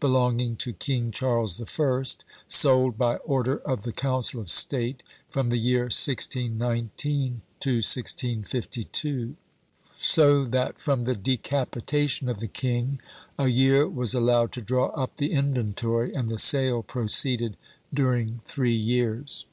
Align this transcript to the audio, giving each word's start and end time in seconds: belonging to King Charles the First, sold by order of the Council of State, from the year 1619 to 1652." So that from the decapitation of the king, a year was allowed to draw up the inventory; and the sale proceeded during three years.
belonging 0.00 0.56
to 0.56 0.72
King 0.72 1.10
Charles 1.10 1.58
the 1.58 1.66
First, 1.66 2.24
sold 2.48 2.96
by 2.96 3.16
order 3.16 3.58
of 3.58 3.82
the 3.82 3.92
Council 3.92 4.40
of 4.40 4.48
State, 4.48 5.02
from 5.28 5.50
the 5.50 5.58
year 5.58 5.82
1619 5.92 7.42
to 7.60 7.70
1652." 7.76 9.36
So 9.94 10.46
that 10.46 10.80
from 10.80 11.04
the 11.04 11.14
decapitation 11.14 12.30
of 12.30 12.40
the 12.40 12.48
king, 12.48 12.98
a 13.38 13.48
year 13.48 13.86
was 13.86 14.14
allowed 14.14 14.52
to 14.52 14.62
draw 14.62 14.86
up 14.94 15.18
the 15.18 15.32
inventory; 15.32 16.14
and 16.14 16.30
the 16.30 16.38
sale 16.38 16.82
proceeded 16.82 17.58
during 17.92 18.40
three 18.46 18.74
years. 18.74 19.44